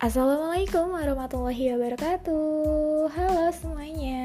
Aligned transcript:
Assalamualaikum 0.00 0.96
warahmatullahi 0.96 1.76
wabarakatuh 1.76 3.12
Halo 3.12 3.52
semuanya 3.52 4.24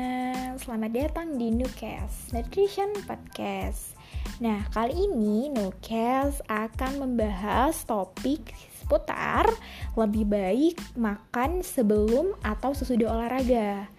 Selamat 0.56 0.88
datang 0.96 1.36
di 1.36 1.52
Nukes 1.52 2.32
Nutrition 2.32 2.96
Podcast 3.04 3.92
Nah 4.40 4.64
kali 4.72 4.96
ini 4.96 5.52
Nukes 5.52 6.40
akan 6.48 7.04
membahas 7.04 7.84
topik 7.84 8.56
seputar 8.80 9.52
Lebih 10.00 10.24
baik 10.24 10.80
makan 10.96 11.60
sebelum 11.60 12.40
atau 12.40 12.72
sesudah 12.72 13.12
olahraga 13.12 13.92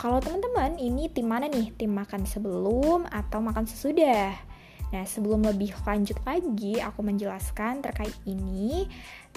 Kalau 0.00 0.24
teman-teman 0.24 0.80
ini 0.80 1.12
tim 1.12 1.28
mana 1.28 1.44
nih? 1.44 1.76
Tim 1.76 1.92
makan 1.92 2.24
sebelum 2.24 3.04
atau 3.04 3.44
makan 3.44 3.68
sesudah? 3.68 4.32
Nah, 4.88 5.04
sebelum 5.04 5.44
lebih 5.44 5.76
lanjut 5.84 6.16
lagi, 6.24 6.80
aku 6.80 7.04
menjelaskan 7.04 7.84
terkait 7.84 8.16
ini. 8.24 8.88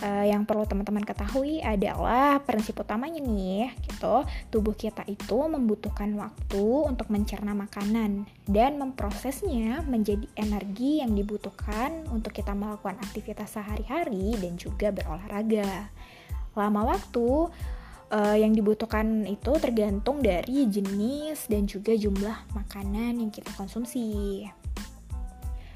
Uh, 0.02 0.26
yang 0.26 0.48
perlu 0.50 0.66
teman-teman 0.66 1.06
ketahui 1.06 1.62
adalah 1.62 2.42
prinsip 2.42 2.80
utamanya 2.80 3.22
nih, 3.22 3.70
gitu. 3.86 4.26
Tubuh 4.50 4.74
kita 4.74 5.06
itu 5.06 5.38
membutuhkan 5.46 6.10
waktu 6.18 6.66
untuk 6.88 7.12
mencerna 7.12 7.54
makanan 7.54 8.26
dan 8.50 8.82
memprosesnya 8.82 9.84
menjadi 9.86 10.26
energi 10.40 11.06
yang 11.06 11.14
dibutuhkan 11.14 12.08
untuk 12.10 12.34
kita 12.34 12.56
melakukan 12.56 12.98
aktivitas 13.04 13.54
sehari-hari 13.60 14.34
dan 14.40 14.58
juga 14.58 14.90
berolahraga. 14.90 15.92
Lama 16.56 16.82
waktu 16.96 17.52
uh, 18.10 18.38
yang 18.40 18.58
dibutuhkan 18.58 19.28
itu 19.28 19.52
tergantung 19.62 20.24
dari 20.24 20.66
jenis 20.66 21.46
dan 21.46 21.70
juga 21.70 21.94
jumlah 21.94 22.56
makanan 22.58 23.22
yang 23.22 23.30
kita 23.30 23.54
konsumsi. 23.54 24.48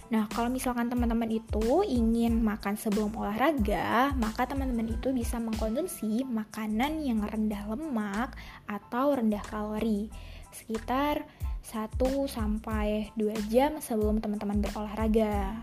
Nah, 0.05 0.29
kalau 0.29 0.53
misalkan 0.53 0.85
teman-teman 0.85 1.25
itu 1.33 1.81
ingin 1.81 2.37
makan 2.45 2.77
sebelum 2.77 3.09
olahraga, 3.17 4.13
maka 4.13 4.45
teman-teman 4.45 4.93
itu 4.93 5.09
bisa 5.09 5.41
mengkonsumsi 5.41 6.21
makanan 6.29 7.01
yang 7.01 7.25
rendah 7.25 7.65
lemak 7.65 8.37
atau 8.69 9.17
rendah 9.17 9.41
kalori 9.49 10.13
sekitar 10.53 11.25
1 11.65 11.97
sampai 12.29 13.09
2 13.17 13.49
jam 13.49 13.81
sebelum 13.81 14.21
teman-teman 14.21 14.61
berolahraga. 14.61 15.57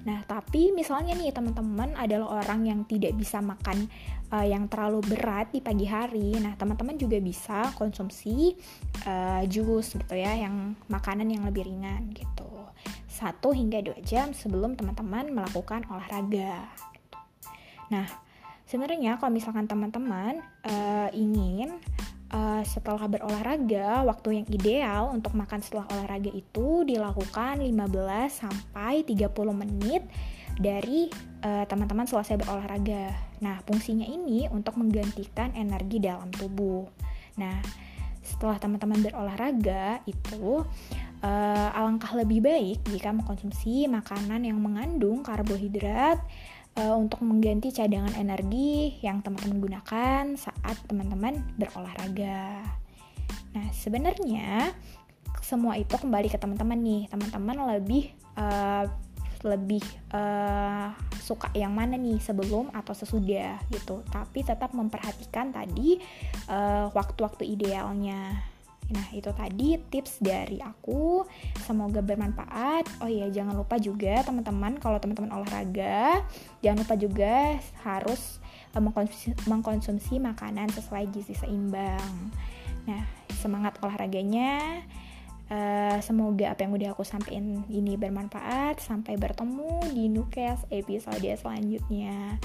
Nah, 0.00 0.24
tapi 0.24 0.72
misalnya 0.72 1.12
nih 1.12 1.34
teman-teman 1.34 1.92
adalah 1.98 2.40
orang 2.40 2.64
yang 2.64 2.80
tidak 2.88 3.12
bisa 3.18 3.42
makan 3.44 3.84
uh, 4.32 4.46
yang 4.46 4.64
terlalu 4.70 5.04
berat 5.04 5.52
di 5.52 5.60
pagi 5.60 5.84
hari. 5.84 6.38
Nah, 6.40 6.56
teman-teman 6.56 6.96
juga 6.96 7.20
bisa 7.20 7.68
konsumsi 7.76 8.54
uh, 9.04 9.44
jus 9.44 9.92
gitu 9.92 10.14
ya, 10.16 10.40
yang 10.40 10.72
makanan 10.88 11.28
yang 11.28 11.44
lebih 11.44 11.68
ringan 11.68 12.08
gitu. 12.16 12.59
1 13.20 13.36
hingga 13.52 13.84
2 13.84 14.00
jam 14.00 14.32
sebelum 14.32 14.80
teman-teman 14.80 15.28
melakukan 15.28 15.84
olahraga. 15.92 16.72
Nah, 17.92 18.08
sebenarnya 18.64 19.20
kalau 19.20 19.36
misalkan 19.36 19.68
teman-teman 19.68 20.40
uh, 20.64 21.12
ingin 21.12 21.76
uh, 22.32 22.62
setelah 22.64 23.04
berolahraga, 23.10 24.00
waktu 24.08 24.40
yang 24.40 24.46
ideal 24.48 25.12
untuk 25.12 25.36
makan 25.36 25.60
setelah 25.60 25.84
olahraga 25.92 26.32
itu 26.32 26.88
dilakukan 26.88 27.60
15 27.60 27.68
sampai 28.32 29.04
30 29.04 29.28
menit 29.52 30.02
dari 30.56 31.12
uh, 31.44 31.64
teman-teman 31.68 32.08
selesai 32.08 32.40
berolahraga. 32.40 33.12
Nah, 33.44 33.60
fungsinya 33.68 34.08
ini 34.08 34.48
untuk 34.48 34.80
menggantikan 34.80 35.52
energi 35.52 36.00
dalam 36.00 36.32
tubuh. 36.32 36.88
Nah, 37.36 37.60
setelah 38.20 38.62
teman-teman 38.62 39.02
berolahraga 39.02 40.04
itu 40.06 40.62
uh, 41.24 41.68
alangkah 41.76 42.12
lebih 42.16 42.44
baik 42.44 42.78
jika 42.88 43.12
mengkonsumsi 43.12 43.88
makanan 43.88 44.44
yang 44.44 44.58
mengandung 44.60 45.24
karbohidrat 45.24 46.20
uh, 46.80 46.94
untuk 46.96 47.24
mengganti 47.24 47.72
cadangan 47.72 48.12
energi 48.16 49.00
yang 49.04 49.24
teman-teman 49.24 49.58
gunakan 49.60 50.24
saat 50.36 50.76
teman-teman 50.88 51.40
berolahraga. 51.56 52.64
Nah, 53.50 53.66
sebenarnya 53.74 54.70
semua 55.42 55.74
itu 55.74 55.94
kembali 55.98 56.30
ke 56.30 56.38
teman-teman 56.38 56.78
nih. 56.78 57.02
Teman-teman 57.10 57.56
lebih 57.78 58.14
uh, 58.38 58.86
lebih 59.40 59.80
uh, 60.12 60.92
suka 61.16 61.48
yang 61.56 61.72
mana 61.72 61.96
nih 61.96 62.20
sebelum 62.20 62.68
atau 62.76 62.92
sesudah 62.92 63.56
gitu. 63.72 64.04
Tapi 64.12 64.44
tetap 64.44 64.76
memperhatikan 64.76 65.50
tadi 65.50 65.96
waktu-waktu 66.46 66.52
uh, 66.52 66.86
waktu 66.92 67.20
-waktu 67.24 67.44
idealnya. 67.48 68.20
Nah, 68.90 69.06
itu 69.14 69.30
tadi 69.30 69.78
tips 69.78 70.18
dari 70.18 70.58
aku. 70.58 71.22
Semoga 71.62 72.02
bermanfaat. 72.02 73.02
Oh 73.02 73.10
iya, 73.10 73.30
jangan 73.30 73.54
lupa 73.54 73.78
juga 73.78 74.22
teman-teman 74.26 74.82
kalau 74.82 74.98
teman-teman 74.98 75.30
olahraga, 75.30 76.26
jangan 76.62 76.78
lupa 76.82 76.94
juga 76.98 77.34
harus 77.86 78.42
uh, 78.74 78.82
mengkonsumsi, 78.82 79.34
mengkonsumsi 79.46 80.14
makanan 80.18 80.74
sesuai 80.74 81.06
gizi 81.14 81.38
seimbang. 81.38 82.34
Nah, 82.90 83.06
semangat 83.38 83.78
olahraganya. 83.80 84.82
Uh, 85.50 85.98
semoga 85.98 86.54
apa 86.54 86.62
yang 86.62 86.78
udah 86.78 86.94
aku 86.94 87.02
sampaikan 87.02 87.62
ini 87.70 87.94
bermanfaat. 87.94 88.82
Sampai 88.82 89.14
bertemu 89.18 89.86
di 89.94 90.10
Nukes 90.10 90.66
episode 90.70 91.30
selanjutnya. 91.38 92.38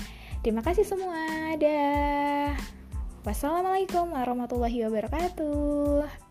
Terima 0.46 0.62
kasih 0.62 0.86
semua. 0.86 1.54
Dah. 1.58 2.54
Wassalamualaikum 3.26 4.14
warahmatullahi 4.14 4.86
wabarakatuh. 4.86 6.25